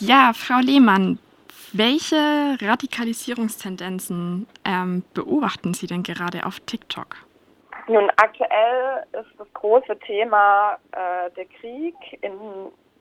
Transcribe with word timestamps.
Ja, 0.00 0.32
Frau 0.32 0.60
Lehmann, 0.60 1.18
welche 1.72 2.56
Radikalisierungstendenzen 2.60 4.46
ähm, 4.64 5.02
beobachten 5.12 5.74
Sie 5.74 5.88
denn 5.88 6.04
gerade 6.04 6.46
auf 6.46 6.60
TikTok? 6.60 7.16
Nun, 7.88 8.08
aktuell 8.16 9.04
ist 9.12 9.38
das 9.38 9.52
große 9.54 9.98
Thema 10.00 10.78
äh, 10.92 11.30
der 11.36 11.46
Krieg 11.46 11.96
in 12.20 12.32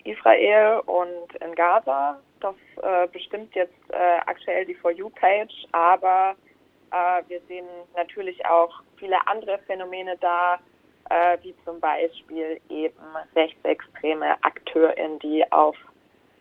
Israel 0.06 0.82
und 0.88 1.36
in 1.46 1.54
Gaza. 1.54 2.20
Das 2.40 2.56
äh, 2.82 3.08
bestimmt 3.08 3.54
jetzt 3.54 3.74
äh, 3.90 4.18
aktuell 4.26 4.66
die 4.66 4.76
For 4.76 4.92
You-Page, 4.92 5.68
aber 5.74 6.36
äh, 6.92 7.22
wir 7.28 7.42
sehen 7.48 7.68
natürlich 7.96 8.44
auch 8.46 8.82
viele 8.96 9.18
andere 9.28 9.60
Phänomene 9.68 10.18
da, 10.20 10.58
äh, 11.10 11.38
wie 11.44 11.54
zum 11.64 11.80
Beispiel 11.80 12.60
eben 12.70 12.98
rechtsextreme 13.36 14.36
AkteurInnen, 14.42 15.20
die 15.20 15.44
auf 15.52 15.76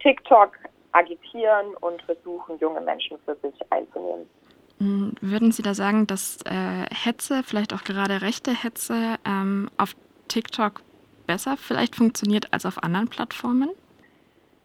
TikTok 0.06 0.52
agitieren 0.92 1.74
und 1.80 2.00
versuchen, 2.02 2.58
junge 2.60 2.80
Menschen 2.80 3.18
für 3.24 3.34
sich 3.42 3.54
einzunehmen. 3.70 4.28
Hm, 4.78 5.14
würden 5.20 5.50
Sie 5.50 5.62
da 5.62 5.74
sagen, 5.74 6.06
dass 6.06 6.38
äh, 6.46 6.86
Hetze, 6.94 7.42
vielleicht 7.42 7.74
auch 7.74 7.82
gerade 7.82 8.22
rechte 8.22 8.52
Hetze, 8.52 9.16
ähm, 9.26 9.68
auf 9.78 9.94
TikTok 10.28 10.80
besser 11.26 11.56
vielleicht 11.56 11.96
funktioniert 11.96 12.52
als 12.52 12.66
auf 12.66 12.82
anderen 12.82 13.08
Plattformen? 13.08 13.70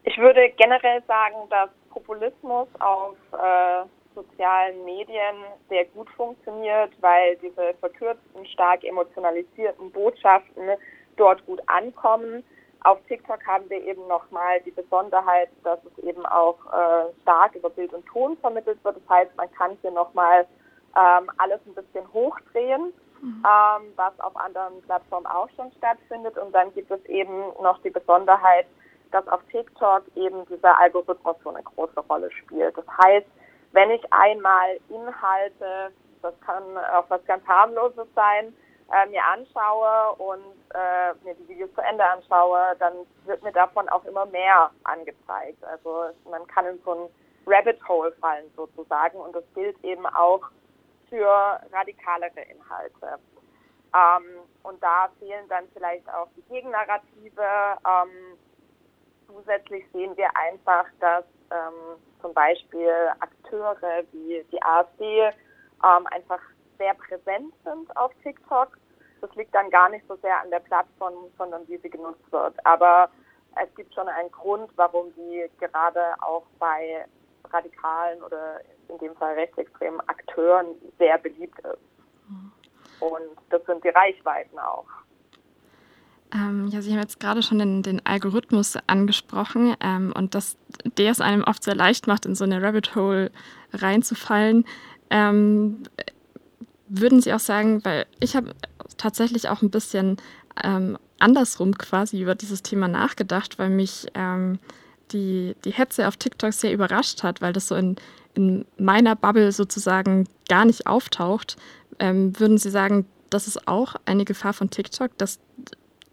Ich 0.03 0.17
würde 0.19 0.51
generell 0.57 1.01
sagen, 1.07 1.35
dass 1.49 1.69
Populismus 1.89 2.67
auf 2.79 3.15
äh, 3.33 3.85
sozialen 4.13 4.85
Medien 4.85 5.35
sehr 5.69 5.85
gut 5.85 6.09
funktioniert, 6.11 6.91
weil 7.01 7.37
diese 7.37 7.73
verkürzten, 7.79 8.45
stark 8.45 8.83
emotionalisierten 8.83 9.91
Botschaften 9.91 10.69
dort 11.17 11.43
gut 11.47 11.61
ankommen. 11.67 12.43
Auf 12.83 12.99
TikTok 13.07 13.45
haben 13.45 13.69
wir 13.69 13.83
eben 13.83 14.07
nochmal 14.07 14.59
die 14.61 14.71
Besonderheit, 14.71 15.49
dass 15.63 15.79
es 15.85 16.03
eben 16.03 16.25
auch 16.25 16.57
äh, 16.73 17.13
stark 17.21 17.53
über 17.55 17.69
Bild 17.69 17.93
und 17.93 18.05
Ton 18.07 18.37
vermittelt 18.37 18.83
wird. 18.83 18.97
Das 18.97 19.09
heißt, 19.09 19.35
man 19.37 19.51
kann 19.51 19.77
hier 19.81 19.91
nochmal 19.91 20.47
ähm, 20.97 21.29
alles 21.37 21.59
ein 21.67 21.75
bisschen 21.75 22.11
hochdrehen, 22.11 22.91
mhm. 23.21 23.45
ähm, 23.45 23.93
was 23.95 24.19
auf 24.19 24.35
anderen 24.35 24.81
Plattformen 24.81 25.27
auch 25.27 25.47
schon 25.55 25.71
stattfindet. 25.77 26.37
Und 26.39 26.53
dann 26.53 26.73
gibt 26.73 26.89
es 26.89 27.05
eben 27.05 27.49
noch 27.61 27.79
die 27.83 27.91
Besonderheit, 27.91 28.65
dass 29.11 29.27
auf 29.27 29.41
TikTok 29.51 30.03
eben 30.15 30.45
dieser 30.47 30.79
Algorithmus 30.79 31.35
so 31.43 31.49
eine 31.49 31.61
große 31.61 31.99
Rolle 32.09 32.31
spielt. 32.31 32.75
Das 32.77 32.85
heißt, 33.03 33.27
wenn 33.73 33.91
ich 33.91 34.01
einmal 34.11 34.79
Inhalte, 34.89 35.93
das 36.23 36.33
kann 36.41 36.63
auch 36.95 37.05
was 37.09 37.23
ganz 37.25 37.45
harmloses 37.47 38.07
sein, 38.15 38.55
äh, 38.91 39.07
mir 39.07 39.23
anschaue 39.23 40.15
und 40.17 40.55
äh, 40.73 41.13
mir 41.23 41.35
die 41.35 41.47
Videos 41.47 41.73
zu 41.73 41.81
Ende 41.81 42.05
anschaue, 42.05 42.75
dann 42.79 42.93
wird 43.25 43.43
mir 43.43 43.51
davon 43.51 43.87
auch 43.89 44.03
immer 44.05 44.25
mehr 44.25 44.71
angezeigt. 44.83 45.63
Also 45.63 46.09
man 46.29 46.45
kann 46.47 46.65
in 46.65 46.81
so 46.83 46.91
ein 46.93 47.09
Rabbit 47.47 47.79
Hole 47.87 48.11
fallen 48.13 48.51
sozusagen 48.55 49.17
und 49.17 49.35
das 49.35 49.43
gilt 49.55 49.81
eben 49.83 50.05
auch 50.05 50.41
für 51.09 51.59
radikalere 51.71 52.41
Inhalte. 52.41 53.19
Ähm, 53.93 54.39
und 54.63 54.81
da 54.81 55.09
fehlen 55.19 55.47
dann 55.49 55.65
vielleicht 55.73 56.07
auch 56.09 56.27
die 56.35 56.43
Gegennarrative. 56.43 57.77
Ähm, 57.85 58.37
zusätzlich 59.27 59.85
sehen 59.91 60.15
wir 60.15 60.29
einfach, 60.35 60.85
dass 60.99 61.25
ähm, 61.51 61.99
zum 62.21 62.33
Beispiel 62.33 62.91
Akteure 63.19 64.03
wie 64.11 64.45
die 64.51 64.63
AfD 64.63 65.23
ähm, 65.83 66.07
einfach 66.07 66.39
sehr 66.77 66.93
präsent 66.93 67.53
sind 67.63 67.95
auf 67.97 68.11
TikTok. 68.23 68.77
Das 69.21 69.33
liegt 69.35 69.53
dann 69.53 69.69
gar 69.69 69.89
nicht 69.89 70.05
so 70.07 70.15
sehr 70.21 70.41
an 70.41 70.49
der 70.49 70.59
Plattform, 70.59 71.13
sondern 71.37 71.67
wie 71.67 71.77
sie 71.77 71.89
genutzt 71.89 72.31
wird. 72.31 72.53
Aber 72.65 73.09
es 73.61 73.73
gibt 73.75 73.93
schon 73.93 74.07
einen 74.07 74.31
Grund, 74.31 74.69
warum 74.75 75.13
die 75.15 75.49
gerade 75.59 76.15
auch 76.21 76.43
bei 76.59 77.05
radikalen 77.51 78.21
oder 78.23 78.61
in 78.87 78.97
dem 78.99 79.15
Fall 79.15 79.33
rechtsextremen 79.33 79.99
Akteuren 80.07 80.67
sehr 80.97 81.17
beliebt 81.17 81.59
ist. 81.59 82.29
Mhm. 82.29 82.51
Und 82.99 83.37
das 83.49 83.63
sind 83.65 83.83
die 83.83 83.89
Reichweiten 83.89 84.57
auch. 84.59 84.85
Ähm, 86.33 86.67
ja, 86.67 86.81
Sie 86.81 86.91
haben 86.91 86.99
jetzt 86.99 87.19
gerade 87.19 87.43
schon 87.43 87.59
den, 87.59 87.83
den 87.83 88.05
Algorithmus 88.05 88.77
angesprochen 88.87 89.75
ähm, 89.81 90.13
und 90.15 90.33
dass 90.33 90.57
der 90.97 91.11
es 91.11 91.19
einem 91.19 91.43
oft 91.43 91.63
sehr 91.63 91.75
leicht 91.75 92.07
macht, 92.07 92.25
in 92.25 92.35
so 92.35 92.45
eine 92.45 92.61
Rabbit 92.61 92.95
Hole 92.95 93.31
reinzufallen. 93.73 94.65
Ähm, 95.09 95.83
würden 96.87 97.21
Sie 97.21 97.33
auch 97.33 97.39
sagen, 97.39 97.83
weil 97.83 98.05
ich 98.19 98.35
habe 98.35 98.53
tatsächlich 98.97 99.49
auch 99.49 99.61
ein 99.61 99.69
bisschen 99.69 100.17
ähm, 100.63 100.97
andersrum 101.19 101.77
quasi 101.77 102.21
über 102.21 102.35
dieses 102.35 102.63
Thema 102.63 102.87
nachgedacht, 102.87 103.59
weil 103.59 103.69
mich 103.69 104.07
ähm, 104.13 104.59
die, 105.11 105.55
die 105.65 105.71
Hetze 105.71 106.07
auf 106.07 106.17
TikTok 106.17 106.53
sehr 106.53 106.73
überrascht 106.73 107.23
hat, 107.23 107.41
weil 107.41 107.53
das 107.53 107.67
so 107.67 107.75
in, 107.75 107.95
in 108.33 108.65
meiner 108.77 109.15
Bubble 109.15 109.51
sozusagen 109.51 110.27
gar 110.49 110.65
nicht 110.65 110.87
auftaucht. 110.87 111.57
Ähm, 111.99 112.39
würden 112.39 112.57
Sie 112.57 112.69
sagen, 112.69 113.05
das 113.29 113.47
ist 113.47 113.67
auch 113.67 113.95
eine 114.05 114.25
Gefahr 114.25 114.53
von 114.53 114.69
TikTok, 114.69 115.17
dass 115.17 115.39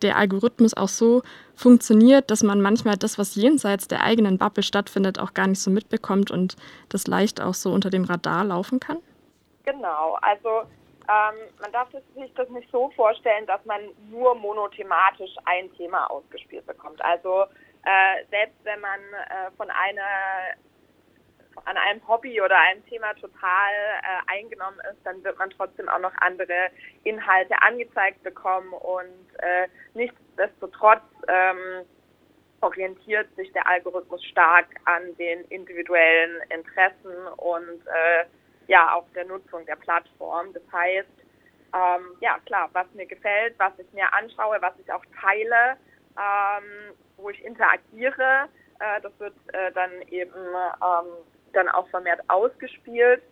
der 0.03 0.17
Algorithmus 0.17 0.75
auch 0.75 0.89
so 0.89 1.23
funktioniert, 1.57 2.31
dass 2.31 2.43
man 2.43 2.61
manchmal 2.61 2.97
das, 2.97 3.19
was 3.19 3.35
jenseits 3.35 3.89
der 3.89 4.05
eigenen 4.05 4.39
Bubble 4.39 4.63
stattfindet, 4.63 5.19
auch 5.19 5.35
gar 5.35 5.49
nicht 5.49 5.61
so 5.61 5.71
mitbekommt 5.71 6.31
und 6.31 6.57
das 6.89 7.07
leicht 7.09 7.41
auch 7.41 7.55
so 7.55 7.73
unter 7.73 7.91
dem 7.91 8.05
Radar 8.05 8.45
laufen 8.45 8.79
kann? 8.79 8.99
Genau, 9.65 10.17
also 10.23 10.63
ähm, 11.09 11.37
man 11.61 11.73
darf 11.73 11.89
sich 11.91 12.35
das 12.35 12.49
nicht 12.51 12.71
so 12.71 12.91
vorstellen, 12.91 13.47
dass 13.47 13.65
man 13.65 13.81
nur 14.11 14.35
monothematisch 14.35 15.35
ein 15.47 15.73
Thema 15.75 16.11
ausgespielt 16.11 16.67
bekommt. 16.67 17.03
Also 17.03 17.45
äh, 17.85 18.25
selbst 18.31 18.63
wenn 18.65 18.81
man 18.81 19.01
äh, 19.01 19.51
von 19.57 19.71
einer 19.71 20.03
an 21.65 21.77
einem 21.77 22.07
Hobby 22.07 22.41
oder 22.41 22.57
einem 22.57 22.85
Thema 22.87 23.15
total 23.15 23.73
äh, 23.73 24.33
eingenommen 24.33 24.79
ist, 24.91 25.05
dann 25.05 25.23
wird 25.25 25.39
man 25.39 25.51
trotzdem 25.51 25.89
auch 25.89 25.99
noch 25.99 26.13
andere 26.19 26.71
Inhalte 27.05 27.61
angezeigt 27.63 28.23
bekommen 28.23 28.73
und 28.73 29.35
äh, 29.39 29.67
nichtsdestotrotz 29.95 31.03
ähm, 31.27 31.85
orientiert 32.61 33.35
sich 33.37 33.53
der 33.53 33.67
Algorithmus 33.67 34.25
stark 34.25 34.67
an 34.85 35.17
den 35.17 35.45
individuellen 35.47 36.41
Interessen 36.51 37.27
und 37.37 37.87
äh, 37.87 38.25
ja 38.69 38.95
auch 38.95 39.07
der 39.15 39.25
Nutzung 39.25 39.67
der 39.67 39.77
Plattform. 39.77 40.53
Das 40.53 40.63
heißt, 40.73 41.09
ähm, 41.75 42.17
ja 42.21 42.39
klar, 42.47 42.71
was 42.73 42.87
mir 42.95 43.07
gefällt, 43.07 43.59
was 43.59 43.73
ich 43.79 43.93
mir 43.93 44.13
anschaue, 44.15 44.59
was 44.61 44.75
ich 44.79 44.91
auch 44.93 45.05
teile, 45.21 45.77
ähm, 46.17 46.95
wo 47.17 47.31
ich 47.31 47.45
interagiere, 47.45 48.49
äh, 48.79 49.01
das 49.03 49.13
wird 49.19 49.35
äh, 49.53 49.73
dann 49.73 49.91
eben 50.11 50.33
ähm, 50.35 51.07
dann 51.53 51.69
auch 51.69 51.89
vermehrt 51.89 52.21
ausgespielt. 52.29 53.23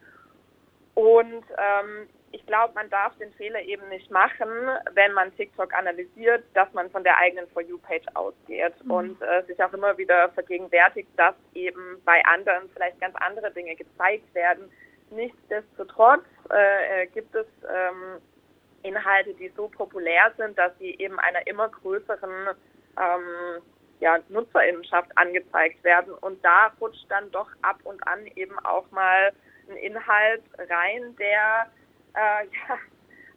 Und 0.94 1.44
ähm, 1.58 2.08
ich 2.32 2.44
glaube, 2.46 2.74
man 2.74 2.90
darf 2.90 3.16
den 3.18 3.32
Fehler 3.34 3.60
eben 3.62 3.88
nicht 3.88 4.10
machen, 4.10 4.48
wenn 4.92 5.12
man 5.12 5.34
TikTok 5.36 5.72
analysiert, 5.74 6.44
dass 6.54 6.72
man 6.72 6.90
von 6.90 7.04
der 7.04 7.18
eigenen 7.18 7.46
For 7.48 7.62
You-Page 7.62 8.06
ausgeht 8.14 8.72
mhm. 8.84 8.90
und 8.90 9.22
äh, 9.22 9.42
sich 9.46 9.62
auch 9.62 9.72
immer 9.72 9.96
wieder 9.98 10.30
vergegenwärtigt, 10.30 11.08
dass 11.16 11.34
eben 11.54 12.00
bei 12.04 12.24
anderen 12.24 12.68
vielleicht 12.70 13.00
ganz 13.00 13.14
andere 13.16 13.50
Dinge 13.52 13.76
gezeigt 13.76 14.34
werden. 14.34 14.70
Nichtsdestotrotz 15.10 16.24
äh, 16.50 17.02
äh 17.02 17.06
gibt 17.06 17.34
es 17.34 17.46
ähm, 17.62 18.20
Inhalte, 18.82 19.34
die 19.34 19.52
so 19.56 19.68
populär 19.68 20.32
sind, 20.36 20.56
dass 20.58 20.72
sie 20.78 20.96
eben 20.98 21.18
einer 21.18 21.46
immer 21.46 21.68
größeren 21.68 22.48
ähm, 22.98 23.62
ja, 24.00 24.18
Nutzerinnenschaft 24.28 25.10
angezeigt 25.16 25.82
werden. 25.84 26.12
Und 26.14 26.44
da 26.44 26.72
rutscht 26.80 27.06
dann 27.08 27.30
doch 27.30 27.48
ab 27.62 27.78
und 27.84 28.06
an 28.06 28.26
eben 28.34 28.58
auch 28.60 28.90
mal 28.90 29.32
ein 29.68 29.76
Inhalt 29.76 30.42
rein, 30.68 31.16
der 31.16 31.70
äh, 32.14 32.46
ja, 32.68 32.78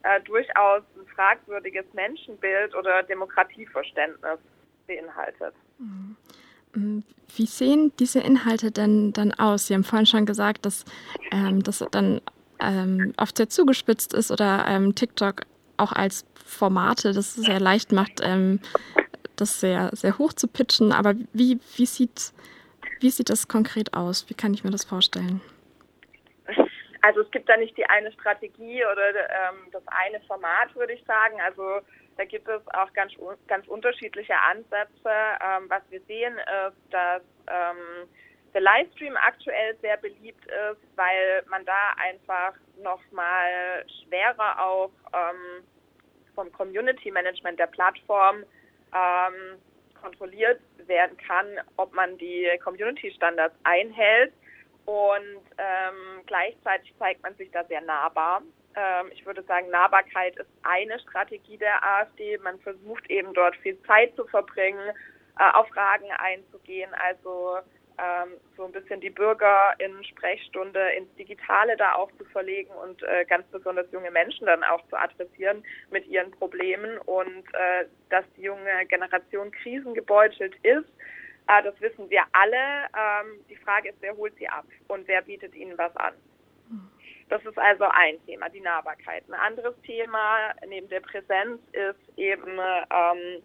äh, 0.03 0.21
durchaus 0.21 0.83
ein 0.97 1.07
fragwürdiges 1.07 1.85
Menschenbild 1.93 2.75
oder 2.75 3.03
Demokratieverständnis 3.03 4.39
beinhaltet. 4.87 5.55
Mhm. 5.77 6.08
Wie 6.73 7.45
sehen 7.45 7.91
diese 7.99 8.19
Inhalte 8.19 8.71
denn 8.71 9.13
dann 9.13 9.33
aus? 9.33 9.67
Sie 9.67 9.73
haben 9.73 9.83
vorhin 9.83 10.05
schon 10.05 10.25
gesagt, 10.25 10.65
dass 10.65 10.85
ähm, 11.31 11.63
das 11.63 11.83
dann 11.91 12.21
ähm, 12.59 13.13
oft 13.17 13.37
sehr 13.37 13.49
zugespitzt 13.49 14.13
ist 14.13 14.31
oder 14.31 14.65
ähm, 14.67 14.95
TikTok 14.95 15.43
auch 15.77 15.93
als 15.93 16.25
Formate 16.45 17.13
das 17.13 17.35
sehr 17.35 17.59
leicht 17.59 17.91
macht, 17.91 18.19
ähm, 18.21 18.59
das 19.35 19.59
sehr, 19.59 19.91
sehr 19.93 20.17
hoch 20.17 20.33
zu 20.33 20.47
pitchen. 20.47 20.91
Aber 20.91 21.13
wie, 21.33 21.59
wie, 21.77 21.85
sieht, 21.85 22.33
wie 22.99 23.09
sieht 23.09 23.29
das 23.29 23.47
konkret 23.47 23.93
aus? 23.93 24.29
Wie 24.29 24.33
kann 24.33 24.53
ich 24.53 24.63
mir 24.63 24.71
das 24.71 24.83
vorstellen? 24.83 25.41
Also 27.01 27.21
es 27.21 27.31
gibt 27.31 27.47
da 27.47 27.55
nicht 27.55 27.77
die 27.77 27.85
eine 27.85 28.11
Strategie 28.11 28.83
oder 28.91 29.09
ähm, 29.09 29.71
das 29.71 29.83
eine 29.87 30.19
Format, 30.27 30.75
würde 30.75 30.93
ich 30.93 31.03
sagen. 31.05 31.39
Also 31.41 31.63
da 32.19 32.25
gibt 32.25 32.49
es 32.49 32.61
auch 32.73 32.91
ganz, 32.91 33.13
ganz 33.47 33.65
unterschiedliche 33.69 34.37
Ansätze. 34.37 34.89
Ähm, 35.05 35.69
was 35.69 35.81
wir 35.89 36.01
sehen 36.01 36.37
ist, 36.37 36.77
dass 36.91 37.21
ähm, 37.47 38.09
der 38.53 38.59
Livestream 38.59 39.15
aktuell 39.15 39.77
sehr 39.81 39.95
beliebt 39.95 40.45
ist, 40.45 40.81
weil 40.97 41.43
man 41.49 41.63
da 41.63 41.93
einfach 41.97 42.55
nochmal 42.83 43.85
schwerer 44.03 44.61
auch 44.61 44.91
ähm, 45.13 45.63
vom 46.35 46.51
Community 46.51 47.09
Management 47.09 47.57
der 47.57 47.67
Plattform 47.67 48.43
ähm, 48.93 49.57
kontrolliert 50.01 50.59
werden 50.87 51.15
kann, 51.25 51.47
ob 51.77 51.93
man 51.93 52.17
die 52.17 52.49
Community-Standards 52.61 53.55
einhält. 53.63 54.33
Und 54.83 55.41
ähm, 55.57 56.25
gleichzeitig 56.25 56.93
zeigt 56.99 57.23
man 57.23 57.33
sich 57.35 57.49
da 57.51 57.63
sehr 57.63 57.81
nahbar. 57.81 58.41
Ähm, 58.79 59.07
ich 59.11 59.25
würde 59.25 59.43
sagen, 59.43 59.69
Nahbarkeit 59.69 60.37
ist 60.37 60.49
eine 60.63 60.99
Strategie 60.99 61.57
der 61.57 61.83
AfD. 61.83 62.37
Man 62.37 62.59
versucht 62.59 63.09
eben 63.09 63.33
dort 63.33 63.55
viel 63.57 63.81
Zeit 63.83 64.15
zu 64.15 64.25
verbringen, 64.27 64.95
äh, 65.37 65.51
auf 65.53 65.67
Fragen 65.69 66.09
einzugehen, 66.17 66.93
also 66.93 67.57
ähm, 67.97 68.37
so 68.55 68.65
ein 68.65 68.71
bisschen 68.71 69.01
die 69.01 69.09
Bürger 69.09 69.73
in 69.79 70.03
Sprechstunde 70.05 70.79
ins 70.91 71.13
Digitale 71.15 71.75
da 71.75 71.95
auch 71.95 72.09
zu 72.17 72.23
verlegen 72.25 72.71
und 72.71 73.03
äh, 73.03 73.25
ganz 73.25 73.45
besonders 73.47 73.91
junge 73.91 74.11
Menschen 74.11 74.45
dann 74.45 74.63
auch 74.63 74.87
zu 74.87 74.95
adressieren 74.95 75.63
mit 75.91 76.07
ihren 76.07 76.31
Problemen 76.31 76.97
und 76.99 77.43
äh, 77.53 77.85
dass 78.09 78.23
die 78.37 78.43
junge 78.43 78.85
Generation 78.87 79.51
krisengebeutelt 79.51 80.55
ist. 80.63 80.87
Das 81.47 81.81
wissen 81.81 82.07
wir 82.11 82.21
alle. 82.33 82.85
Ähm, 82.95 83.43
die 83.49 83.55
Frage 83.55 83.89
ist, 83.89 83.97
wer 84.01 84.15
holt 84.15 84.35
sie 84.37 84.47
ab 84.47 84.65
und 84.87 85.07
wer 85.07 85.23
bietet 85.23 85.55
ihnen 85.55 85.75
was 85.79 85.95
an. 85.97 86.13
Das 87.29 87.45
ist 87.45 87.57
also 87.59 87.85
ein 87.91 88.23
Thema, 88.25 88.49
die 88.49 88.59
Nahbarkeit. 88.59 89.23
Ein 89.29 89.35
anderes 89.35 89.75
Thema 89.83 90.51
neben 90.67 90.89
der 90.89 90.99
Präsenz 90.99 91.61
ist 91.73 92.17
eben 92.17 92.57
ähm, 92.57 93.43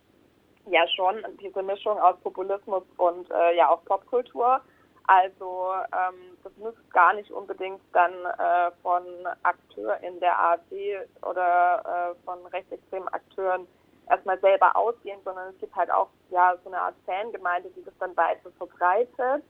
ja 0.71 0.89
schon 0.89 1.23
diese 1.41 1.63
Mischung 1.63 1.99
aus 1.99 2.19
Populismus 2.21 2.83
und 2.97 3.31
äh, 3.31 3.57
ja 3.57 3.69
auch 3.69 3.85
Popkultur. 3.85 4.63
Also 5.07 5.73
ähm, 5.93 6.39
das 6.43 6.57
muss 6.57 6.75
gar 6.95 7.13
nicht 7.13 7.31
unbedingt 7.31 7.83
dann 7.93 8.13
äh, 8.13 8.71
von 8.83 9.05
Akteuren 9.43 10.03
in 10.03 10.19
der 10.19 10.39
AfD 10.39 10.99
oder 11.21 12.15
äh, 12.17 12.25
von 12.25 12.47
rechtsextremen 12.47 13.09
Akteuren 13.09 13.67
erstmal 14.09 14.41
selber 14.41 14.75
ausgehen, 14.75 15.21
sondern 15.25 15.53
es 15.53 15.59
gibt 15.61 15.77
halt 15.77 15.91
auch 15.91 16.09
ja 16.31 16.57
so 16.65 16.71
eine 16.71 16.81
Art 16.81 16.95
Fangemeinde, 17.05 17.69
die 17.77 17.85
das 17.85 17.95
dann 18.01 18.17
weiter 18.17 18.51
verbreitet. 18.57 19.45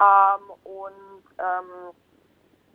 Ähm, 0.00 0.50
und 0.64 1.24
ähm, 1.38 1.94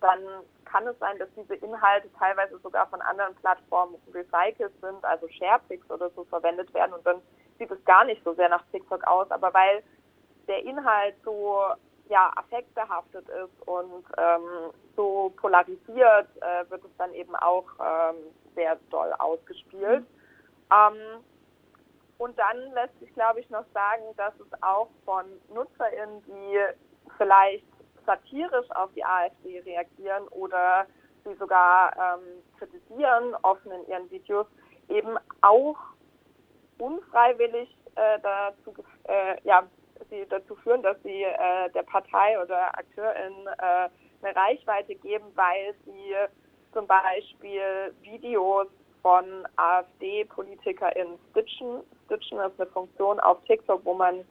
dann 0.02 0.20
kann 0.66 0.88
es 0.88 0.98
sein, 1.00 1.18
dass 1.20 1.30
diese 1.36 1.56
Inhalte 1.56 2.12
teilweise 2.18 2.58
sogar 2.60 2.88
von 2.88 3.02
anderen 3.02 3.36
Plattformen 3.36 3.96
recycelt 4.14 4.74
sind, 4.82 5.04
also 5.04 5.28
Sharepics 5.30 5.90
oder 5.90 6.10
so 6.12 6.24
verwendet 6.26 6.74
werden 6.74 6.94
und 6.94 7.06
dann 7.06 7.22
sieht 7.58 7.72
es 7.72 7.84
gar 7.86 8.04
nicht 8.04 8.24
so 8.24 8.34
sehr 8.34 8.50
nach 8.50 8.64
TikTok 8.72 9.04
aus, 9.06 9.30
aber 9.32 9.54
weil 9.54 9.84
der 10.48 10.64
Inhalt 10.64 11.16
so 11.24 11.62
ja, 12.10 12.32
affektbehaftet 12.36 13.28
ist 13.30 13.68
und 13.68 14.04
ähm, 14.18 14.72
so 14.96 15.32
polarisiert, 15.38 16.28
äh, 16.42 16.70
wird 16.70 16.84
es 16.84 16.92
dann 16.98 17.14
eben 17.14 17.36
auch 17.38 17.66
ähm, 17.80 18.16
sehr 18.54 18.78
doll 18.90 19.14
ausgespielt. 19.20 20.06
Ähm, 20.72 21.24
und 22.18 22.38
dann 22.38 22.58
lässt 22.74 23.00
sich, 23.00 23.14
glaube 23.14 23.40
ich, 23.40 23.50
noch 23.50 23.66
sagen, 23.74 24.04
dass 24.18 24.34
es 24.40 24.62
auch 24.62 24.90
von 25.06 25.26
NutzerInnen, 25.54 26.22
die 26.26 26.60
vielleicht 27.18 27.66
satirisch 28.06 28.70
auf 28.72 28.92
die 28.94 29.04
AfD 29.04 29.60
reagieren 29.60 30.28
oder 30.30 30.86
sie 31.24 31.34
sogar 31.36 31.92
ähm, 31.96 32.44
kritisieren, 32.58 33.36
offen 33.44 33.72
in 33.72 33.88
ihren 33.88 34.12
Videos, 34.12 34.48
eben 34.90 35.18
auch 35.42 35.78
unfreiwillig 36.78 37.70
äh, 37.96 38.20
dazu, 38.22 38.74
äh, 39.04 39.38
ja, 39.44 39.64
sie 40.10 40.26
dazu 40.30 40.56
führen, 40.56 40.82
dass 40.82 41.02
sie 41.04 41.24
äh, 41.24 41.70
der 41.74 41.84
Partei 41.84 42.42
oder 42.42 42.78
Akteurin 42.78 43.48
äh, 43.60 43.90
eine 44.24 44.36
Reichweite 44.36 44.96
geben, 44.96 45.26
weil 45.36 45.76
sie 45.86 46.16
zum 46.74 46.88
Beispiel 46.88 47.94
Videos 48.02 48.68
von 49.02 49.48
AfD-PolitikerInnen 49.56 51.18
stitchen. 51.32 51.82
Stitchen 52.06 52.40
ist 52.40 52.60
eine 52.60 52.70
Funktion 52.70 53.20
auf 53.20 53.44
TikTok, 53.46 53.84
wo 53.84 53.94
man 53.94 54.26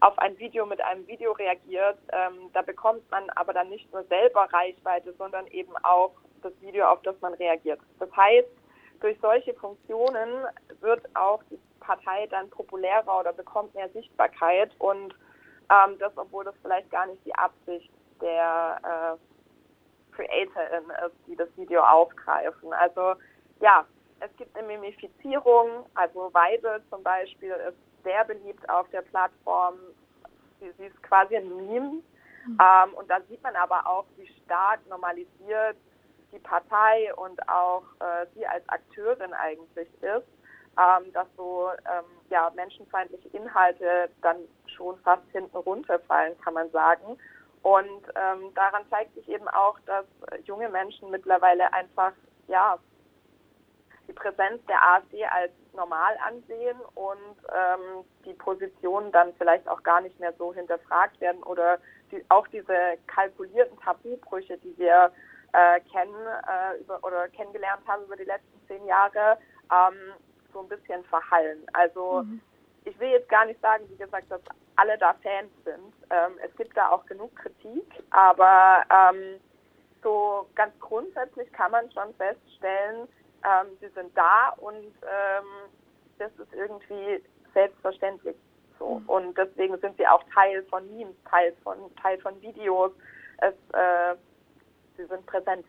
auf 0.00 0.18
ein 0.18 0.38
Video 0.38 0.66
mit 0.66 0.80
einem 0.80 1.06
Video 1.06 1.32
reagiert. 1.32 1.98
Ähm, 2.12 2.50
da 2.52 2.62
bekommt 2.62 3.08
man 3.10 3.28
aber 3.30 3.52
dann 3.52 3.68
nicht 3.68 3.92
nur 3.92 4.04
selber 4.04 4.48
Reichweite, 4.52 5.12
sondern 5.14 5.46
eben 5.48 5.76
auch 5.78 6.12
das 6.42 6.52
Video, 6.60 6.86
auf 6.86 7.02
das 7.02 7.20
man 7.20 7.34
reagiert. 7.34 7.80
Das 7.98 8.14
heißt, 8.16 8.48
durch 9.00 9.18
solche 9.20 9.54
Funktionen 9.54 10.44
wird 10.80 11.04
auch 11.14 11.42
die 11.50 11.58
Partei 11.80 12.26
dann 12.28 12.50
populärer 12.50 13.20
oder 13.20 13.32
bekommt 13.32 13.74
mehr 13.74 13.88
Sichtbarkeit 13.90 14.70
und 14.78 15.14
ähm, 15.70 15.98
das, 15.98 16.12
obwohl 16.16 16.44
das 16.44 16.54
vielleicht 16.62 16.90
gar 16.90 17.06
nicht 17.06 17.24
die 17.24 17.34
Absicht 17.34 17.90
der 18.20 18.80
äh, 18.82 20.14
CreatorInnen 20.14 20.90
ist, 21.06 21.16
die 21.26 21.36
das 21.36 21.48
Video 21.56 21.82
aufgreifen. 21.82 22.72
Also 22.72 23.14
ja, 23.60 23.86
es 24.20 24.36
gibt 24.36 24.56
eine 24.56 24.66
Mimifizierung, 24.66 25.86
also 25.94 26.32
Weise 26.32 26.82
zum 26.90 27.02
Beispiel 27.02 27.52
ist 27.52 27.76
sehr 28.04 28.24
beliebt 28.24 28.68
auf 28.68 28.88
der 28.90 29.02
Plattform. 29.02 29.74
Sie, 30.60 30.70
sie 30.78 30.86
ist 30.86 31.02
quasi 31.02 31.36
ein 31.36 31.48
Meme. 31.56 32.02
Mhm. 32.46 32.58
Ähm, 32.60 32.94
und 32.94 33.08
da 33.10 33.20
sieht 33.28 33.42
man 33.42 33.56
aber 33.56 33.86
auch, 33.86 34.04
wie 34.16 34.26
stark 34.44 34.80
normalisiert 34.88 35.76
die 36.32 36.38
Partei 36.38 37.14
und 37.14 37.48
auch 37.48 37.84
äh, 38.00 38.26
sie 38.34 38.46
als 38.46 38.68
Akteurin 38.68 39.32
eigentlich 39.32 39.88
ist 40.02 40.26
ähm, 40.78 41.12
dass 41.12 41.26
so 41.36 41.70
ähm, 41.86 42.04
ja, 42.30 42.50
menschenfeindliche 42.54 43.28
Inhalte 43.28 44.10
dann 44.22 44.36
schon 44.66 44.96
fast 45.00 45.24
hinten 45.32 45.56
runterfallen, 45.56 46.38
kann 46.40 46.54
man 46.54 46.70
sagen. 46.70 47.18
Und 47.62 48.02
ähm, 48.14 48.54
daran 48.54 48.84
zeigt 48.88 49.14
sich 49.14 49.28
eben 49.28 49.48
auch, 49.48 49.78
dass 49.86 50.06
junge 50.44 50.68
Menschen 50.68 51.10
mittlerweile 51.10 51.72
einfach 51.72 52.12
ja 52.46 52.78
die 54.08 54.12
Präsenz 54.12 54.64
der 54.66 54.82
AfD 54.82 55.24
als 55.26 55.52
normal 55.74 56.16
ansehen 56.26 56.80
und 56.94 57.36
ähm, 57.52 58.04
die 58.24 58.32
Positionen 58.32 59.12
dann 59.12 59.34
vielleicht 59.34 59.68
auch 59.68 59.82
gar 59.82 60.00
nicht 60.00 60.18
mehr 60.18 60.32
so 60.38 60.52
hinterfragt 60.52 61.20
werden 61.20 61.42
oder 61.42 61.78
die, 62.10 62.24
auch 62.30 62.48
diese 62.48 62.96
kalkulierten 63.06 63.78
Tabubrüche, 63.80 64.56
die 64.58 64.76
wir 64.78 65.12
äh, 65.52 65.80
kennen 65.92 66.14
äh, 66.16 66.80
über, 66.80 66.98
oder 67.04 67.28
kennengelernt 67.28 67.86
haben 67.86 68.04
über 68.04 68.16
die 68.16 68.24
letzten 68.24 68.66
zehn 68.66 68.84
Jahre, 68.86 69.38
ähm, 69.70 70.12
so 70.52 70.60
ein 70.60 70.68
bisschen 70.68 71.04
verhallen. 71.04 71.64
Also 71.74 72.22
mhm. 72.22 72.40
ich 72.84 72.98
will 72.98 73.10
jetzt 73.10 73.28
gar 73.28 73.44
nicht 73.44 73.60
sagen, 73.60 73.84
wie 73.88 73.96
gesagt, 73.96 74.30
dass 74.30 74.40
alle 74.76 74.96
da 74.96 75.14
Fans 75.22 75.52
sind. 75.64 75.92
Ähm, 76.10 76.38
es 76.42 76.54
gibt 76.56 76.76
da 76.76 76.90
auch 76.90 77.04
genug 77.06 77.34
Kritik, 77.36 77.84
aber 78.10 78.82
ähm, 78.90 79.40
so 80.02 80.48
ganz 80.54 80.72
grundsätzlich 80.80 81.52
kann 81.52 81.72
man 81.72 81.90
schon 81.92 82.14
feststellen, 82.14 83.08
ähm, 83.44 83.68
sie 83.80 83.88
sind 83.94 84.16
da 84.16 84.50
und 84.58 84.74
ähm, 84.76 85.70
das 86.18 86.30
ist 86.38 86.52
irgendwie 86.52 87.22
selbstverständlich 87.54 88.36
so. 88.78 89.00
Mhm. 89.00 89.08
Und 89.08 89.38
deswegen 89.38 89.78
sind 89.80 89.96
sie 89.96 90.06
auch 90.06 90.22
Teil 90.34 90.64
von 90.70 90.88
Memes, 90.90 91.14
Teil 91.30 91.52
von, 91.62 91.76
Teil 92.00 92.18
von 92.18 92.40
Videos. 92.40 92.92
Es, 93.38 93.54
äh, 93.72 94.16
sie 94.96 95.06
sind 95.06 95.24
präsent. 95.26 95.64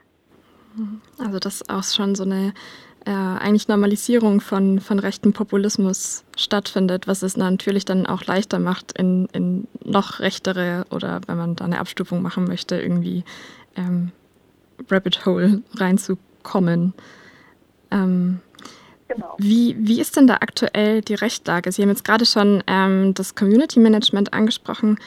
Mhm. 0.75 1.01
Also 1.19 1.39
das 1.39 1.55
ist 1.55 1.69
auch 1.69 1.83
schon 1.83 2.15
so 2.15 2.23
eine 2.23 2.53
äh, 3.05 3.11
eigentlich 3.11 3.67
Normalisierung 3.67 4.41
von, 4.41 4.79
von 4.79 4.99
rechtem 4.99 5.33
Populismus 5.33 6.25
stattfindet, 6.37 7.07
was 7.07 7.23
es 7.23 7.37
natürlich 7.37 7.85
dann 7.85 8.05
auch 8.05 8.25
leichter 8.25 8.59
macht, 8.59 8.97
in, 8.97 9.27
in 9.27 9.67
noch 9.83 10.19
rechtere 10.19 10.85
oder 10.91 11.21
wenn 11.27 11.37
man 11.37 11.55
da 11.55 11.65
eine 11.65 11.79
Abstufung 11.79 12.21
machen 12.21 12.45
möchte, 12.45 12.79
irgendwie 12.79 13.23
ähm, 13.75 14.11
Rabbit 14.89 15.25
Hole 15.25 15.61
reinzukommen. 15.75 16.93
Ähm, 17.91 18.39
Genau. 19.09 19.33
Wie, 19.39 19.75
wie 19.79 19.99
ist 19.99 20.15
denn 20.15 20.27
da 20.27 20.35
aktuell 20.35 21.01
die 21.01 21.15
Rechtslage? 21.15 21.71
Sie 21.71 21.81
haben 21.81 21.89
jetzt 21.89 22.05
gerade 22.05 22.27
schon 22.27 22.63
ähm, 22.67 23.15
das 23.15 23.33
Community 23.33 23.79
Management 23.79 24.33
angesprochen. 24.33 24.99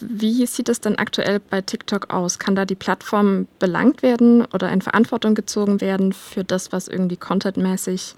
Wie 0.00 0.44
sieht 0.44 0.68
es 0.68 0.82
denn 0.82 0.96
aktuell 0.96 1.40
bei 1.40 1.62
TikTok 1.62 2.12
aus? 2.12 2.38
Kann 2.38 2.54
da 2.54 2.66
die 2.66 2.74
Plattform 2.74 3.48
belangt 3.58 4.02
werden 4.02 4.44
oder 4.52 4.70
in 4.70 4.82
Verantwortung 4.82 5.34
gezogen 5.34 5.80
werden 5.80 6.12
für 6.12 6.44
das, 6.44 6.72
was 6.72 6.88
irgendwie 6.88 7.16
contentmäßig 7.16 8.14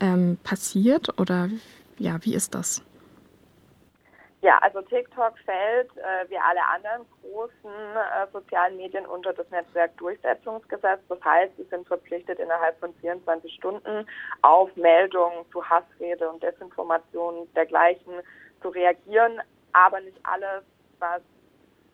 ähm, 0.00 0.36
passiert? 0.42 1.16
Oder 1.20 1.48
ja, 1.98 2.18
wie 2.22 2.34
ist 2.34 2.56
das? 2.56 2.82
Ja, 4.42 4.58
also 4.58 4.82
TikTok 4.82 5.38
fällt 5.44 5.96
äh, 5.96 6.28
wie 6.28 6.36
alle 6.36 6.66
anderen 6.66 7.06
großen 7.20 7.70
äh, 7.70 8.26
sozialen 8.32 8.76
Medien 8.76 9.06
unter 9.06 9.32
das 9.32 9.48
Netzwerkdurchsetzungsgesetz. 9.50 11.00
Das 11.08 11.24
heißt, 11.24 11.56
sie 11.56 11.62
sind 11.70 11.86
verpflichtet, 11.86 12.40
innerhalb 12.40 12.76
von 12.80 12.92
24 12.94 13.54
Stunden 13.54 14.04
auf 14.42 14.74
Meldungen 14.74 15.48
zu 15.52 15.64
Hassrede 15.64 16.28
und 16.28 16.42
Desinformation 16.42 17.48
dergleichen 17.54 18.14
zu 18.60 18.70
reagieren. 18.70 19.40
Aber 19.74 20.00
nicht 20.00 20.18
alles 20.24 20.64
was 20.98 21.22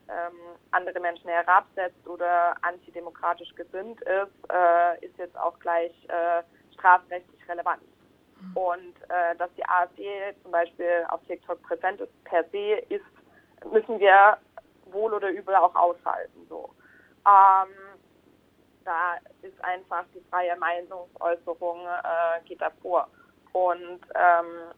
ähm, 0.09 0.57
andere 0.71 0.99
Menschen 0.99 1.29
herabsetzt 1.29 2.07
oder 2.07 2.55
antidemokratisch 2.63 3.53
gesinnt 3.53 4.01
ist, 4.01 4.51
äh, 4.51 5.05
ist 5.05 5.15
jetzt 5.19 5.37
auch 5.37 5.59
gleich 5.59 5.93
äh, 6.07 6.41
strafrechtlich 6.73 7.47
relevant. 7.47 7.83
Und 8.55 8.95
äh, 9.09 9.35
dass 9.37 9.49
die 9.55 9.65
AfD 9.67 10.33
zum 10.43 10.51
Beispiel 10.51 11.05
auf 11.09 11.21
TikTok 11.27 11.61
präsent 11.63 12.01
ist 12.01 12.23
per 12.23 12.43
se, 12.45 12.77
ist, 12.89 13.05
müssen 13.71 13.99
wir 13.99 14.37
wohl 14.85 15.13
oder 15.13 15.29
übel 15.29 15.55
auch 15.55 15.75
aushalten. 15.75 16.45
So. 16.47 16.69
Ähm, 17.27 17.99
da 18.85 19.17
ist 19.41 19.63
einfach 19.63 20.05
die 20.13 20.21
freie 20.29 20.55
Meinungsäußerung 20.55 21.85
äh, 21.85 22.41
geht 22.45 22.61
davor. 22.61 23.07
Und 23.51 23.99
ähm, 24.15 24.73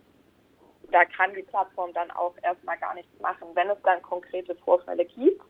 da 0.92 1.06
kann 1.06 1.34
die 1.34 1.44
Plattform 1.44 1.94
dann 1.94 2.12
auch 2.12 2.36
erstmal 2.42 2.78
gar 2.78 2.94
nichts 2.94 3.20
machen. 3.22 3.48
Wenn 3.54 3.70
es 3.70 3.82
dann 3.84 4.02
konkrete 4.02 4.56
Vorfälle 4.56 5.06
gibt, 5.06 5.42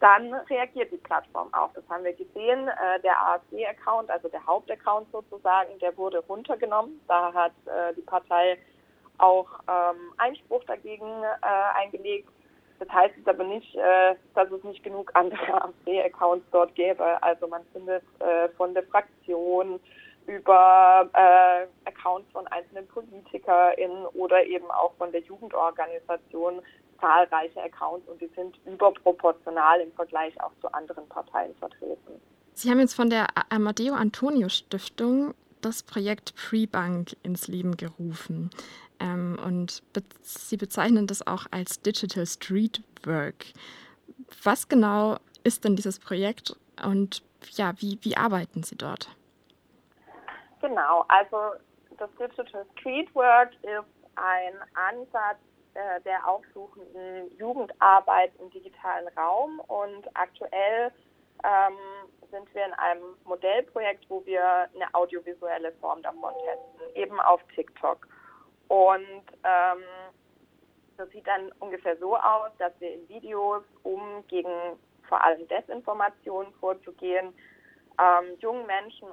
dann 0.00 0.32
reagiert 0.34 0.92
die 0.92 0.98
Plattform 0.98 1.52
auch. 1.52 1.72
Das 1.74 1.84
haben 1.88 2.04
wir 2.04 2.12
gesehen. 2.12 2.68
Äh, 2.68 3.00
der 3.02 3.20
AfD-Account, 3.20 4.10
also 4.10 4.28
der 4.28 4.44
Hauptaccount 4.46 5.10
sozusagen, 5.10 5.78
der 5.80 5.96
wurde 5.96 6.18
runtergenommen. 6.28 7.00
Da 7.08 7.32
hat 7.32 7.52
äh, 7.66 7.94
die 7.94 8.02
Partei 8.02 8.58
auch 9.18 9.48
ähm, 9.68 10.12
Einspruch 10.18 10.62
dagegen 10.64 11.08
äh, 11.22 11.80
eingelegt. 11.80 12.28
Das 12.78 12.88
heißt 12.90 13.16
jetzt 13.16 13.28
aber 13.28 13.42
nicht, 13.42 13.76
dass 14.34 14.52
es 14.52 14.62
nicht 14.62 14.84
genug 14.84 15.10
andere 15.14 15.64
AfD-Accounts 15.64 16.46
dort 16.52 16.72
gäbe. 16.76 17.20
Also 17.20 17.48
man 17.48 17.64
findet 17.72 18.04
von 18.56 18.72
der 18.72 18.84
Fraktion 18.84 19.80
über 20.28 21.08
äh, 21.14 21.88
Accounts 21.88 22.30
von 22.32 22.46
einzelnen 22.48 22.86
PolitikerInnen 22.86 24.06
oder 24.14 24.44
eben 24.44 24.70
auch 24.70 24.94
von 24.96 25.10
der 25.10 25.22
Jugendorganisation 25.22 26.60
zahlreiche 27.00 27.62
Accounts 27.62 28.06
und 28.08 28.20
die 28.20 28.30
sind 28.36 28.58
überproportional 28.66 29.80
im 29.80 29.92
Vergleich 29.92 30.38
auch 30.40 30.52
zu 30.60 30.72
anderen 30.72 31.08
Parteien 31.08 31.54
vertreten. 31.56 32.20
Sie 32.54 32.70
haben 32.70 32.80
jetzt 32.80 32.94
von 32.94 33.08
der 33.08 33.26
Amadeo 33.50 33.94
Antonio 33.94 34.48
Stiftung 34.48 35.34
das 35.60 35.82
Projekt 35.82 36.34
Prebank 36.34 37.16
ins 37.22 37.48
Leben 37.48 37.76
gerufen. 37.76 38.50
Ähm, 39.00 39.38
und 39.44 39.82
be 39.92 40.02
Sie 40.22 40.56
bezeichnen 40.56 41.06
das 41.06 41.26
auch 41.26 41.46
als 41.50 41.80
Digital 41.80 42.26
Street 42.26 42.82
Work. 43.04 43.46
Was 44.42 44.68
genau 44.68 45.18
ist 45.44 45.64
denn 45.64 45.76
dieses 45.76 45.98
Projekt 45.98 46.56
und 46.84 47.22
ja, 47.52 47.72
wie, 47.78 47.98
wie 48.02 48.16
arbeiten 48.16 48.62
Sie 48.62 48.76
dort? 48.76 49.08
Genau, 50.60 51.04
also 51.08 51.54
das 51.98 52.10
Digital 52.18 52.66
Street 52.78 53.14
Work 53.14 53.52
ist 53.62 53.84
ein 54.16 54.54
Ansatz 54.74 55.38
äh, 55.74 56.00
der 56.00 56.26
aufsuchenden 56.26 57.36
Jugendarbeit 57.36 58.32
im 58.40 58.50
digitalen 58.50 59.08
Raum 59.16 59.60
und 59.60 60.08
aktuell 60.14 60.92
ähm, 61.44 61.76
sind 62.30 62.52
wir 62.54 62.66
in 62.66 62.72
einem 62.74 63.16
Modellprojekt, 63.24 64.04
wo 64.08 64.24
wir 64.26 64.68
eine 64.74 64.92
audiovisuelle 64.92 65.72
Form 65.80 66.02
davon 66.02 66.34
testen, 66.44 66.96
eben 66.96 67.20
auf 67.20 67.40
TikTok. 67.54 68.08
Und 68.68 69.22
ähm, 69.44 69.82
das 70.96 71.08
sieht 71.10 71.26
dann 71.26 71.52
ungefähr 71.60 71.96
so 71.98 72.16
aus, 72.16 72.50
dass 72.58 72.72
wir 72.80 72.92
in 72.92 73.08
Videos, 73.08 73.62
um 73.84 74.24
gegen 74.26 74.50
vor 75.08 75.22
allem 75.22 75.46
Desinformation 75.48 76.52
vorzugehen, 76.60 77.32
ähm, 77.98 78.36
jungen 78.40 78.66
Menschen 78.66 79.12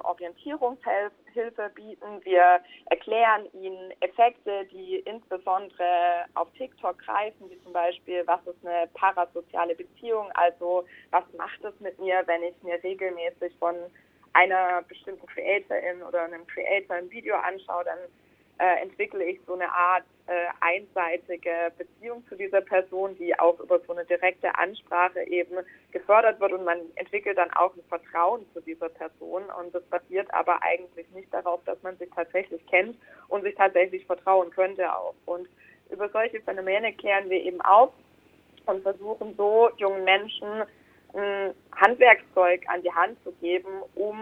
Orientierungshilfe 1.36 1.70
bieten. 1.74 2.24
Wir 2.24 2.60
erklären 2.86 3.46
ihnen 3.52 3.92
Effekte, 4.00 4.64
die 4.66 4.96
insbesondere 5.00 6.24
auf 6.34 6.48
TikTok 6.56 6.98
greifen, 6.98 7.50
wie 7.50 7.62
zum 7.62 7.72
Beispiel, 7.72 8.22
was 8.26 8.40
ist 8.46 8.66
eine 8.66 8.88
parasoziale 8.94 9.74
Beziehung, 9.74 10.30
also 10.34 10.84
was 11.10 11.24
macht 11.36 11.62
es 11.64 11.78
mit 11.80 11.98
mir, 11.98 12.22
wenn 12.26 12.42
ich 12.42 12.54
mir 12.62 12.82
regelmäßig 12.82 13.54
von 13.58 13.76
einer 14.32 14.82
bestimmten 14.82 15.26
Creatorin 15.26 16.02
oder 16.02 16.22
einem 16.22 16.46
Creator 16.46 16.96
ein 16.96 17.10
Video 17.10 17.36
anschaue, 17.36 17.84
dann 17.84 17.98
äh, 18.58 18.82
entwickle 18.82 19.24
ich 19.24 19.38
so 19.46 19.54
eine 19.54 19.70
Art 19.70 20.04
äh, 20.26 20.46
einseitige 20.60 21.72
Beziehung 21.76 22.26
zu 22.28 22.36
dieser 22.36 22.60
Person, 22.60 23.16
die 23.16 23.38
auch 23.38 23.60
über 23.60 23.78
so 23.80 23.92
eine 23.92 24.04
direkte 24.04 24.54
Ansprache 24.56 25.22
eben 25.28 25.56
gefördert 25.92 26.40
wird 26.40 26.52
und 26.52 26.64
man 26.64 26.78
entwickelt 26.96 27.38
dann 27.38 27.52
auch 27.52 27.74
ein 27.76 27.84
Vertrauen 27.88 28.46
zu 28.54 28.60
dieser 28.60 28.88
Person 28.88 29.44
und 29.60 29.74
das 29.74 29.82
basiert 29.84 30.32
aber 30.32 30.62
eigentlich 30.62 31.08
nicht 31.10 31.32
darauf, 31.32 31.62
dass 31.64 31.80
man 31.82 31.96
sich 31.98 32.10
tatsächlich 32.14 32.64
kennt 32.66 32.96
und 33.28 33.42
sich 33.42 33.54
tatsächlich 33.54 34.04
vertrauen 34.06 34.50
könnte 34.50 34.92
auch. 34.94 35.14
Und 35.26 35.48
über 35.90 36.08
solche 36.08 36.40
Phänomene 36.40 36.92
klären 36.94 37.30
wir 37.30 37.42
eben 37.42 37.60
auf 37.60 37.92
und 38.66 38.82
versuchen 38.82 39.34
so 39.36 39.70
jungen 39.76 40.04
Menschen 40.04 40.64
Handwerkszeug 41.74 42.62
an 42.68 42.82
die 42.82 42.92
Hand 42.92 43.16
zu 43.24 43.32
geben, 43.40 43.82
um 43.94 44.18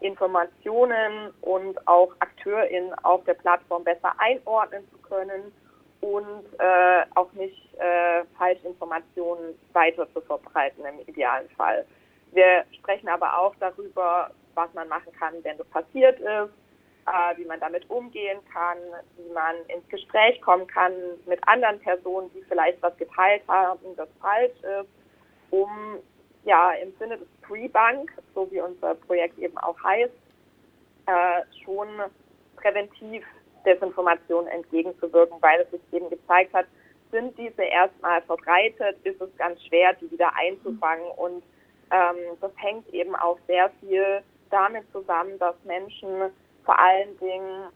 Informationen 0.00 1.30
und 1.40 1.86
auch 1.86 2.12
AkteurInnen 2.18 2.94
auf 3.04 3.24
der 3.24 3.34
Plattform 3.34 3.84
besser 3.84 4.12
einordnen 4.18 4.88
zu 4.90 4.98
können 4.98 5.52
und 6.00 6.44
äh, 6.58 7.04
auch 7.14 7.32
nicht 7.32 7.74
äh, 7.78 8.24
Falschinformationen 8.36 9.58
weiter 9.72 10.06
zu 10.12 10.20
verbreiten 10.22 10.84
im 10.84 11.00
idealen 11.06 11.48
Fall. 11.50 11.86
Wir 12.32 12.64
sprechen 12.72 13.08
aber 13.08 13.38
auch 13.38 13.54
darüber, 13.60 14.30
was 14.54 14.72
man 14.74 14.88
machen 14.88 15.12
kann, 15.12 15.34
wenn 15.42 15.58
das 15.58 15.66
passiert 15.68 16.18
ist, 16.18 16.50
äh, 17.06 17.36
wie 17.36 17.44
man 17.44 17.60
damit 17.60 17.88
umgehen 17.88 18.40
kann, 18.52 18.78
wie 19.16 19.32
man 19.32 19.56
ins 19.68 19.88
Gespräch 19.88 20.40
kommen 20.40 20.66
kann 20.66 20.92
mit 21.26 21.38
anderen 21.46 21.78
Personen, 21.80 22.30
die 22.34 22.42
vielleicht 22.42 22.82
was 22.82 22.96
geteilt 22.96 23.42
haben, 23.46 23.94
das 23.96 24.08
falsch 24.20 24.58
ist, 24.62 24.90
um 25.50 25.98
ja 26.44 26.72
im 26.72 26.92
Sinne 26.98 27.18
des 27.18 27.28
Pre-Bank, 27.42 28.12
so 28.34 28.50
wie 28.50 28.60
unser 28.60 28.94
Projekt 28.94 29.38
eben 29.38 29.56
auch 29.58 29.76
heißt, 29.82 30.12
äh, 31.06 31.42
schon 31.64 31.88
präventiv 32.56 33.24
Desinformation 33.64 34.46
entgegenzuwirken, 34.48 35.36
weil 35.40 35.60
es 35.60 35.70
sich 35.70 35.80
eben 35.92 36.10
gezeigt 36.10 36.52
hat, 36.54 36.66
sind 37.10 37.36
diese 37.38 37.62
erstmal 37.62 38.22
verbreitet, 38.22 38.96
ist 39.04 39.20
es 39.20 39.36
ganz 39.36 39.62
schwer, 39.64 39.92
die 39.94 40.10
wieder 40.10 40.34
einzufangen. 40.34 41.06
Und 41.16 41.42
ähm, 41.90 42.36
das 42.40 42.50
hängt 42.56 42.88
eben 42.92 43.14
auch 43.14 43.38
sehr 43.46 43.70
viel 43.80 44.22
damit 44.50 44.90
zusammen, 44.92 45.38
dass 45.38 45.54
Menschen 45.64 46.32
vor 46.64 46.78
allen 46.78 47.16
Dingen 47.18 47.68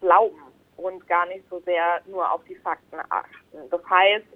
glauben 0.00 0.42
und 0.76 1.06
gar 1.06 1.26
nicht 1.26 1.44
so 1.48 1.60
sehr 1.60 2.00
nur 2.06 2.30
auf 2.30 2.42
die 2.44 2.56
Fakten 2.56 2.98
achten. 3.08 3.70
Das 3.70 3.80
heißt, 3.88 4.26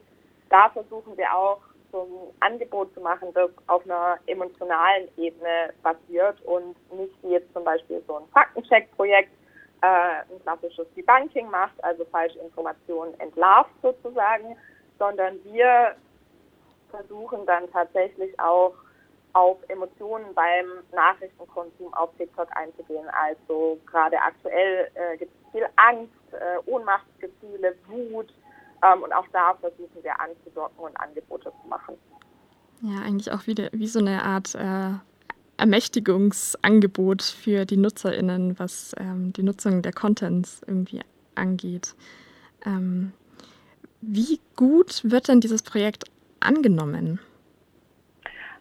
da 0.48 0.68
versuchen 0.70 1.16
wir 1.16 1.34
auch 1.34 1.60
ein 1.92 2.32
Angebot 2.40 2.92
zu 2.94 3.00
machen, 3.00 3.28
das 3.34 3.50
auf 3.66 3.84
einer 3.84 4.18
emotionalen 4.26 5.08
Ebene 5.16 5.72
basiert 5.82 6.40
und 6.42 6.76
nicht 6.92 7.14
wie 7.22 7.32
jetzt 7.32 7.52
zum 7.52 7.64
Beispiel 7.64 8.02
so 8.06 8.16
ein 8.16 8.28
Faktencheck-Projekt 8.32 9.30
äh, 9.82 9.86
ein 9.86 10.42
klassisches 10.42 10.86
Debunking 10.94 11.50
macht, 11.50 11.82
also 11.84 12.04
falsche 12.06 12.38
Informationen 12.38 13.18
entlarvt 13.20 13.70
sozusagen, 13.82 14.56
sondern 14.98 15.38
wir 15.44 15.96
versuchen 16.90 17.44
dann 17.46 17.70
tatsächlich 17.70 18.38
auch 18.40 18.74
auf 19.32 19.58
Emotionen 19.68 20.34
beim 20.34 20.66
Nachrichtenkonsum 20.92 21.92
auf 21.92 22.08
TikTok 22.16 22.48
einzugehen. 22.56 23.06
Also 23.10 23.78
gerade 23.86 24.16
aktuell 24.18 24.90
äh, 24.94 25.18
gibt 25.18 25.30
es 25.30 25.52
viel 25.52 25.66
Angst, 25.76 26.10
äh, 26.32 26.70
Ohnmachtsgefühle, 26.70 27.76
Wut, 27.86 28.32
ähm, 28.92 29.02
und 29.02 29.12
auch 29.12 29.26
da 29.32 29.54
versuchen 29.54 30.02
wir 30.02 30.20
anzudocken 30.20 30.78
und 30.78 30.96
Angebote 30.96 31.52
zu 31.62 31.68
machen. 31.68 31.96
Ja, 32.82 33.00
eigentlich 33.00 33.32
auch 33.32 33.46
wieder 33.46 33.68
wie 33.72 33.86
so 33.86 33.98
eine 33.98 34.22
Art 34.22 34.54
äh, 34.54 34.90
Ermächtigungsangebot 35.56 37.22
für 37.22 37.64
die 37.64 37.78
NutzerInnen, 37.78 38.58
was 38.58 38.94
ähm, 38.98 39.32
die 39.32 39.42
Nutzung 39.42 39.82
der 39.82 39.92
Contents 39.92 40.62
irgendwie 40.66 41.00
angeht. 41.34 41.94
Ähm, 42.66 43.12
wie 44.02 44.40
gut 44.56 45.00
wird 45.04 45.28
denn 45.28 45.40
dieses 45.40 45.62
Projekt 45.62 46.04
angenommen? 46.40 47.18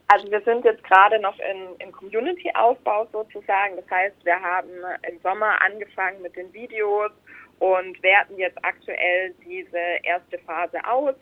Also 0.07 0.29
wir 0.29 0.41
sind 0.41 0.63
jetzt 0.63 0.83
gerade 0.83 1.19
noch 1.19 1.37
in, 1.39 1.75
in 1.79 1.91
Community-Aufbau 1.91 3.07
sozusagen. 3.11 3.75
Das 3.75 3.89
heißt, 3.89 4.15
wir 4.23 4.39
haben 4.39 4.69
im 5.09 5.19
Sommer 5.21 5.61
angefangen 5.61 6.21
mit 6.21 6.35
den 6.35 6.53
Videos 6.53 7.11
und 7.59 8.01
werten 8.03 8.37
jetzt 8.37 8.57
aktuell 8.63 9.33
diese 9.45 9.79
erste 10.03 10.37
Phase 10.39 10.77
aus. 10.87 11.15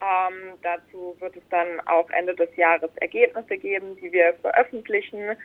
Ähm, 0.00 0.54
dazu 0.62 1.16
wird 1.18 1.36
es 1.36 1.42
dann 1.50 1.80
auch 1.86 2.08
Ende 2.10 2.34
des 2.34 2.54
Jahres 2.56 2.90
Ergebnisse 2.96 3.56
geben, 3.56 3.96
die 3.96 4.12
wir 4.12 4.34
veröffentlichen. 4.40 5.36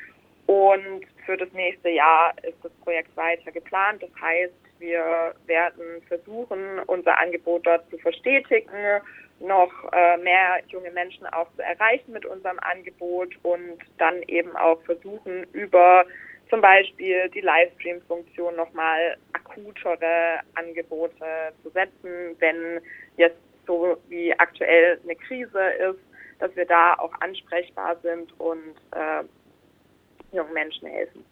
Und 0.46 1.06
für 1.26 1.38
das 1.38 1.52
nächste 1.54 1.90
Jahr 1.90 2.34
ist 2.44 2.58
das 2.62 2.72
Projekt 2.84 3.16
weiter 3.16 3.52
geplant. 3.52 4.04
Das 4.04 4.10
heißt, 4.22 4.54
wir 4.80 5.34
werden 5.46 6.02
versuchen, 6.08 6.80
unser 6.88 7.18
Angebot 7.18 7.66
dort 7.66 7.90
zu 7.90 7.98
verstetigen, 7.98 9.02
noch 9.40 9.72
äh, 9.92 10.18
mehr 10.18 10.62
junge 10.68 10.92
Menschen 10.92 11.26
auch 11.28 11.48
zu 11.56 11.64
erreichen 11.64 12.12
mit 12.12 12.26
unserem 12.26 12.60
Angebot 12.60 13.34
und 13.44 13.80
dann 13.98 14.22
eben 14.24 14.56
auch 14.56 14.82
versuchen, 14.84 15.46
über 15.54 16.06
zum 16.54 16.62
Beispiel 16.62 17.30
die 17.34 17.42
Livestream-Funktion 17.42 18.56
nochmal 18.56 19.18
akutere 19.34 20.40
Angebote 20.54 21.52
zu 21.64 21.72
setzen, 21.72 22.36
wenn 22.38 22.80
jetzt 23.18 23.40
so 23.66 23.98
wie 24.08 24.32
aktuell 24.38 25.00
eine 25.04 25.16
Krise 25.16 25.60
ist, 25.90 26.00
dass 26.38 26.56
wir 26.56 26.66
da 26.66 26.94
auch 27.00 27.12
ansprechbar 27.22 27.98
sind 28.04 28.40
und 28.40 28.76
äh, 28.92 29.24
jungen 30.32 30.54
Menschen 30.54 30.90
helfen. 30.90 31.26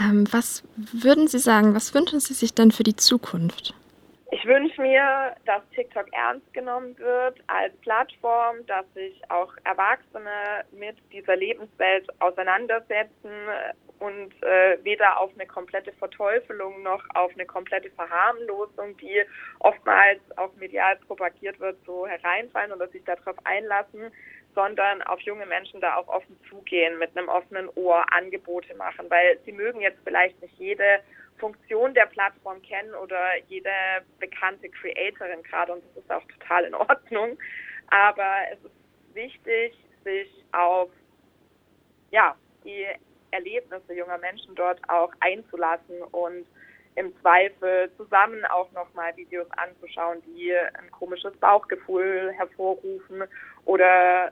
Ähm, 0.00 0.26
was 0.32 0.64
würden 0.74 1.28
Sie 1.28 1.38
sagen, 1.38 1.76
was 1.76 1.94
wünschen 1.94 2.18
Sie 2.18 2.34
sich 2.34 2.52
denn 2.52 2.72
für 2.72 2.82
die 2.82 2.96
Zukunft? 2.96 3.74
Ich 4.32 4.44
wünsche 4.44 4.82
mir, 4.82 5.36
dass 5.46 5.62
TikTok 5.76 6.12
ernst 6.12 6.52
genommen 6.52 6.98
wird 6.98 7.38
als 7.46 7.72
Plattform, 7.82 8.56
dass 8.66 8.84
sich 8.92 9.22
auch 9.30 9.54
Erwachsene 9.62 10.64
mit 10.72 10.96
dieser 11.12 11.36
Lebenswelt 11.36 12.08
auseinandersetzen, 12.20 13.30
und 13.98 14.32
äh, 14.42 14.78
weder 14.82 15.18
auf 15.18 15.30
eine 15.34 15.46
komplette 15.46 15.92
Verteufelung 15.92 16.82
noch 16.82 17.02
auf 17.14 17.32
eine 17.34 17.46
komplette 17.46 17.90
Verharmlosung, 17.90 18.96
die 18.98 19.22
oftmals 19.60 20.20
auch 20.36 20.54
medial 20.56 20.96
propagiert 21.06 21.58
wird, 21.60 21.76
so 21.86 22.06
hereinfallen 22.06 22.72
oder 22.72 22.88
sich 22.88 23.04
darauf 23.04 23.36
einlassen, 23.44 24.12
sondern 24.54 25.02
auf 25.02 25.20
junge 25.20 25.46
Menschen 25.46 25.80
da 25.80 25.96
auch 25.96 26.08
offen 26.08 26.38
zugehen, 26.48 26.98
mit 26.98 27.16
einem 27.16 27.28
offenen 27.28 27.68
Ohr 27.74 28.04
Angebote 28.12 28.74
machen, 28.76 29.06
weil 29.10 29.38
sie 29.44 29.52
mögen 29.52 29.80
jetzt 29.80 29.98
vielleicht 30.04 30.40
nicht 30.40 30.58
jede 30.58 31.00
Funktion 31.38 31.94
der 31.94 32.06
Plattform 32.06 32.62
kennen 32.62 32.94
oder 32.94 33.36
jede 33.48 33.70
bekannte 34.20 34.68
Creatorin 34.68 35.42
gerade 35.42 35.72
und 35.72 35.84
das 35.84 36.04
ist 36.04 36.10
auch 36.10 36.24
total 36.38 36.64
in 36.64 36.74
Ordnung. 36.74 37.38
Aber 37.88 38.34
es 38.52 38.58
ist 38.64 39.14
wichtig, 39.14 39.74
sich 40.04 40.30
auf 40.52 40.90
ja, 42.10 42.36
die 42.64 42.86
Erlebnisse 43.34 43.94
junger 43.94 44.18
Menschen 44.18 44.54
dort 44.54 44.80
auch 44.88 45.12
einzulassen 45.20 46.02
und 46.12 46.46
im 46.96 47.12
Zweifel 47.20 47.90
zusammen 47.96 48.44
auch 48.46 48.70
nochmal 48.72 49.16
Videos 49.16 49.48
anzuschauen, 49.52 50.22
die 50.26 50.54
ein 50.54 50.90
komisches 50.92 51.36
Bauchgefühl 51.38 52.32
hervorrufen 52.32 53.24
oder 53.64 54.30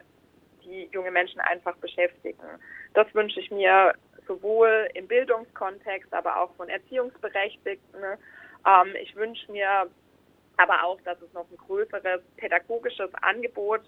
die 0.64 0.88
junge 0.92 1.10
Menschen 1.10 1.40
einfach 1.40 1.76
beschäftigen. 1.76 2.42
Das 2.94 3.12
wünsche 3.14 3.40
ich 3.40 3.50
mir 3.50 3.94
sowohl 4.26 4.88
im 4.94 5.08
Bildungskontext, 5.08 6.12
aber 6.14 6.40
auch 6.40 6.54
von 6.54 6.68
Erziehungsberechtigten. 6.68 8.02
Ähm, 8.66 8.94
ich 9.02 9.16
wünsche 9.16 9.50
mir 9.50 9.88
aber 10.56 10.84
auch, 10.84 11.00
dass 11.02 11.20
es 11.20 11.32
noch 11.32 11.50
ein 11.50 11.56
größeres 11.56 12.20
pädagogisches 12.36 13.10
Angebot 13.22 13.82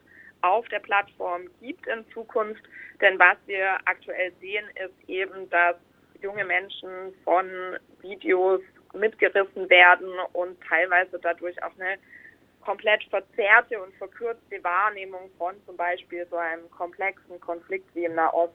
auf 0.45 0.69
der 0.69 0.81
Plattform 0.81 1.43
gibt 1.61 1.87
in 1.87 2.05
Zukunft. 2.13 2.63
Denn 3.01 3.19
was 3.19 3.37
wir 3.47 3.77
aktuell 3.87 4.33
sehen, 4.41 4.67
ist 4.85 5.09
eben, 5.09 5.49
dass 5.51 5.77
junge 6.21 6.45
Menschen 6.45 7.15
von 7.25 7.49
Videos 8.01 8.61
mitgerissen 8.93 9.69
werden 9.71 10.09
und 10.33 10.61
teilweise 10.69 11.19
dadurch 11.21 11.61
auch 11.63 11.73
eine 11.79 11.99
komplett 12.61 13.05
verzerrte 13.05 13.83
und 13.83 13.95
verkürzte 13.97 14.63
Wahrnehmung 14.63 15.31
von 15.37 15.55
zum 15.67 15.77
Beispiel 15.77 16.27
so 16.31 16.37
einem 16.37 16.71
komplexen 16.71 17.41
Konflikt 17.41 17.95
wie 17.95 18.05
im 18.05 18.15
Nahost 18.15 18.55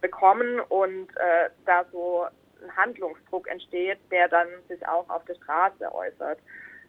bekommen 0.00 0.60
und 0.68 1.08
äh, 1.16 1.50
da 1.66 1.84
so 1.92 2.26
ein 2.62 2.76
Handlungsdruck 2.76 3.48
entsteht, 3.48 3.98
der 4.10 4.28
dann 4.28 4.48
sich 4.68 4.86
auch 4.86 5.08
auf 5.10 5.24
der 5.26 5.34
Straße 5.34 5.92
äußert. 5.92 6.38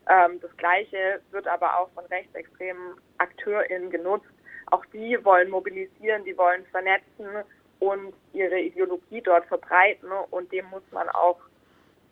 Ähm, 0.09 0.39
das 0.41 0.55
Gleiche 0.57 1.21
wird 1.31 1.47
aber 1.47 1.77
auch 1.77 1.89
von 1.93 2.05
rechtsextremen 2.05 2.95
AkteurInnen 3.17 3.89
genutzt. 3.89 4.30
Auch 4.71 4.85
die 4.87 5.23
wollen 5.23 5.49
mobilisieren, 5.49 6.23
die 6.23 6.37
wollen 6.37 6.65
vernetzen 6.67 7.27
und 7.79 8.13
ihre 8.33 8.59
Ideologie 8.59 9.21
dort 9.21 9.45
verbreiten. 9.45 10.09
Und 10.31 10.51
dem 10.51 10.65
muss 10.67 10.83
man 10.91 11.07
auch 11.09 11.39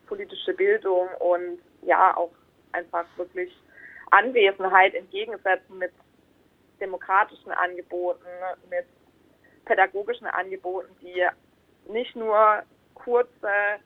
politische 0.07 0.53
Bildung 0.53 1.07
und 1.19 1.59
ja 1.81 2.15
auch 2.15 2.31
einfach 2.71 3.05
wirklich 3.17 3.51
Anwesenheit 4.11 4.93
entgegensetzen 4.93 5.77
mit 5.77 5.91
demokratischen 6.79 7.51
Angeboten, 7.51 8.25
mit 8.69 8.85
pädagogischen 9.65 10.27
Angeboten, 10.27 10.89
die 11.01 11.25
nicht 11.91 12.15
nur 12.15 12.63
kurze, 12.95 13.79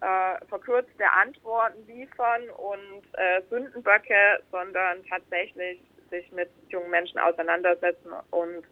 äh, 0.00 0.46
verkürzte 0.48 1.10
Antworten 1.10 1.86
liefern 1.86 2.48
und 2.50 3.02
äh, 3.12 3.42
Sündenböcke, 3.48 4.42
sondern 4.50 5.04
tatsächlich 5.06 5.80
sich 6.10 6.30
mit 6.32 6.50
jungen 6.68 6.90
Menschen 6.90 7.18
auseinandersetzen 7.18 8.10
und 8.30 8.64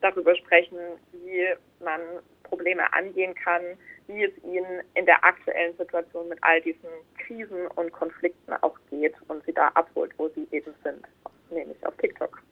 darüber 0.00 0.34
sprechen, 0.36 0.78
wie 1.12 1.46
man 1.82 2.00
Probleme 2.42 2.92
angehen 2.92 3.34
kann, 3.34 3.62
wie 4.08 4.24
es 4.24 4.44
ihnen 4.44 4.82
in 4.94 5.06
der 5.06 5.24
aktuellen 5.24 5.76
Situation 5.76 6.28
mit 6.28 6.38
all 6.42 6.60
diesen 6.60 6.90
Krisen 7.18 7.66
und 7.68 7.92
Konflikten 7.92 8.52
auch 8.60 8.76
geht 8.90 9.14
und 9.28 9.44
sie 9.46 9.52
da 9.52 9.68
abholt, 9.68 10.12
wo 10.18 10.28
sie 10.28 10.46
eben 10.50 10.74
sind, 10.84 11.06
nämlich 11.50 11.84
auf 11.86 11.96
TikTok. 11.96 12.42